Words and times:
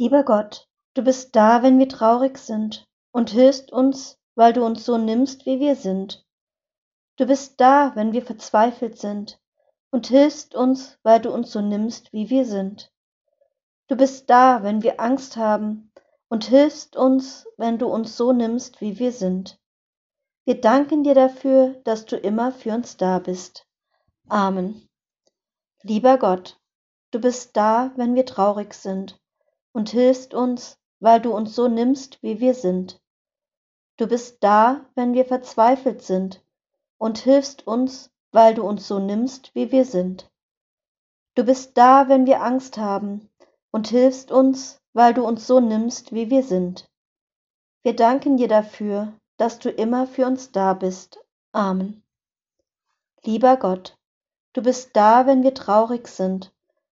Lieber 0.00 0.22
Gott, 0.22 0.66
du 0.94 1.02
bist 1.02 1.36
da, 1.36 1.62
wenn 1.62 1.78
wir 1.78 1.86
traurig 1.86 2.38
sind 2.38 2.88
und 3.12 3.28
hilfst 3.28 3.70
uns, 3.70 4.18
weil 4.34 4.54
du 4.54 4.64
uns 4.64 4.86
so 4.86 4.96
nimmst, 4.96 5.44
wie 5.44 5.60
wir 5.60 5.76
sind. 5.76 6.26
Du 7.18 7.26
bist 7.26 7.60
da, 7.60 7.94
wenn 7.96 8.14
wir 8.14 8.22
verzweifelt 8.22 8.98
sind 8.98 9.38
und 9.90 10.06
hilfst 10.06 10.54
uns, 10.54 10.98
weil 11.02 11.20
du 11.20 11.30
uns 11.30 11.52
so 11.52 11.60
nimmst, 11.60 12.14
wie 12.14 12.30
wir 12.30 12.46
sind. 12.46 12.90
Du 13.88 13.96
bist 13.96 14.30
da, 14.30 14.62
wenn 14.62 14.82
wir 14.82 15.00
Angst 15.00 15.36
haben 15.36 15.92
und 16.30 16.44
hilfst 16.44 16.96
uns, 16.96 17.46
wenn 17.58 17.76
du 17.76 17.86
uns 17.86 18.16
so 18.16 18.32
nimmst, 18.32 18.80
wie 18.80 18.98
wir 18.98 19.12
sind. 19.12 19.60
Wir 20.46 20.58
danken 20.62 21.04
dir 21.04 21.14
dafür, 21.14 21.78
dass 21.84 22.06
du 22.06 22.16
immer 22.16 22.52
für 22.52 22.72
uns 22.72 22.96
da 22.96 23.18
bist. 23.18 23.66
Amen. 24.30 24.88
Lieber 25.82 26.16
Gott, 26.16 26.58
du 27.10 27.20
bist 27.20 27.54
da, 27.54 27.92
wenn 27.96 28.14
wir 28.14 28.24
traurig 28.24 28.72
sind 28.72 29.19
und 29.72 29.90
hilfst 29.90 30.34
uns, 30.34 30.78
weil 30.98 31.20
du 31.20 31.32
uns 31.32 31.54
so 31.54 31.68
nimmst, 31.68 32.22
wie 32.22 32.40
wir 32.40 32.54
sind. 32.54 33.00
Du 33.96 34.06
bist 34.06 34.42
da, 34.42 34.86
wenn 34.94 35.12
wir 35.12 35.24
verzweifelt 35.24 36.02
sind 36.02 36.42
und 36.98 37.18
hilfst 37.18 37.66
uns, 37.66 38.10
weil 38.32 38.54
du 38.54 38.62
uns 38.62 38.86
so 38.88 38.98
nimmst, 38.98 39.54
wie 39.54 39.72
wir 39.72 39.84
sind. 39.84 40.30
Du 41.34 41.44
bist 41.44 41.76
da, 41.76 42.08
wenn 42.08 42.26
wir 42.26 42.42
Angst 42.42 42.78
haben 42.78 43.28
und 43.70 43.88
hilfst 43.88 44.30
uns, 44.30 44.80
weil 44.92 45.14
du 45.14 45.24
uns 45.24 45.46
so 45.46 45.60
nimmst, 45.60 46.12
wie 46.12 46.30
wir 46.30 46.42
sind. 46.42 46.90
Wir 47.82 47.94
danken 47.94 48.36
dir 48.36 48.48
dafür, 48.48 49.14
dass 49.36 49.58
du 49.58 49.70
immer 49.70 50.06
für 50.06 50.26
uns 50.26 50.52
da 50.52 50.74
bist. 50.74 51.18
Amen. 51.52 52.02
Lieber 53.24 53.56
Gott, 53.56 53.96
du 54.52 54.62
bist 54.62 54.90
da, 54.94 55.26
wenn 55.26 55.42
wir 55.42 55.54
traurig 55.54 56.08
sind 56.08 56.52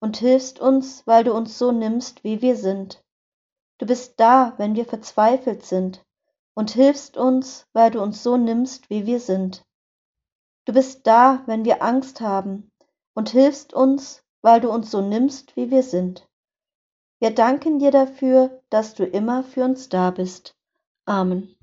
und 0.00 0.16
hilfst 0.16 0.60
uns, 0.60 1.06
weil 1.06 1.24
du 1.24 1.32
uns 1.34 1.58
so 1.58 1.72
nimmst, 1.72 2.24
wie 2.24 2.42
wir 2.42 2.56
sind. 2.56 3.02
Du 3.78 3.86
bist 3.86 4.14
da, 4.18 4.54
wenn 4.56 4.74
wir 4.74 4.84
verzweifelt 4.84 5.64
sind 5.64 6.04
und 6.54 6.70
hilfst 6.70 7.16
uns, 7.16 7.66
weil 7.72 7.90
du 7.90 8.00
uns 8.00 8.22
so 8.22 8.36
nimmst, 8.36 8.90
wie 8.90 9.06
wir 9.06 9.20
sind. 9.20 9.64
Du 10.64 10.72
bist 10.72 11.06
da, 11.06 11.42
wenn 11.46 11.64
wir 11.64 11.82
Angst 11.82 12.20
haben 12.20 12.70
und 13.14 13.30
hilfst 13.30 13.72
uns, 13.72 14.22
weil 14.42 14.60
du 14.60 14.70
uns 14.70 14.90
so 14.90 15.00
nimmst, 15.00 15.56
wie 15.56 15.70
wir 15.70 15.82
sind. 15.82 16.28
Wir 17.20 17.34
danken 17.34 17.78
dir 17.78 17.90
dafür, 17.90 18.62
dass 18.70 18.94
du 18.94 19.04
immer 19.04 19.42
für 19.42 19.64
uns 19.64 19.88
da 19.88 20.10
bist. 20.10 20.56
Amen. 21.04 21.57